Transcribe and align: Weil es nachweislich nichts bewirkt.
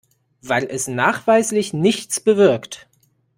Weil 0.41 0.65
es 0.67 0.87
nachweislich 0.87 1.73
nichts 1.73 2.19
bewirkt. 2.19 2.87